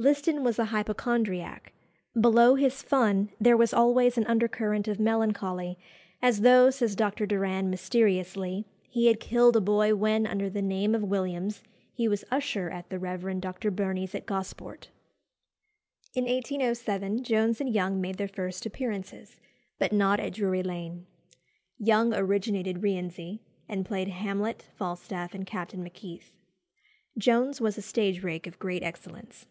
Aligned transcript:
Liston 0.00 0.42
was 0.42 0.58
a 0.58 0.64
hypochondriac; 0.64 1.74
below 2.18 2.54
his 2.54 2.82
fun 2.82 3.28
there 3.38 3.54
was 3.54 3.74
always 3.74 4.16
an 4.16 4.24
under 4.24 4.48
current 4.48 4.88
of 4.88 4.98
melancholy, 4.98 5.78
"as 6.22 6.40
though," 6.40 6.70
says 6.70 6.96
Dr. 6.96 7.26
Doran, 7.26 7.68
mysteriously, 7.68 8.64
"he 8.88 9.08
had 9.08 9.20
killed 9.20 9.56
a 9.56 9.60
boy 9.60 9.94
when, 9.94 10.26
under 10.26 10.48
the 10.48 10.62
name 10.62 10.94
of 10.94 11.02
Williams, 11.02 11.62
he 11.92 12.08
was 12.08 12.24
usher 12.30 12.70
at 12.70 12.88
the 12.88 12.98
Rev. 12.98 13.42
Dr. 13.42 13.70
Burney's 13.70 14.14
at 14.14 14.24
Gosport." 14.24 14.88
In 16.14 16.24
1807 16.24 17.22
Jones 17.22 17.60
and 17.60 17.68
Young 17.70 18.00
made 18.00 18.16
their 18.16 18.26
first 18.26 18.64
appearances, 18.64 19.36
but 19.78 19.92
not 19.92 20.18
at 20.18 20.32
Drury 20.32 20.62
Lane. 20.62 21.04
Young 21.76 22.14
originated 22.14 22.82
Rienzi, 22.82 23.40
and 23.68 23.84
played 23.84 24.08
Hamlet, 24.08 24.66
Falstaff, 24.76 25.34
and 25.34 25.44
Captain 25.46 25.82
Macheath. 25.82 26.32
Jones 27.18 27.60
was 27.60 27.76
a 27.76 27.82
stage 27.82 28.22
rake 28.22 28.46
of 28.46 28.58
great 28.58 28.82
excellence. 28.82 29.44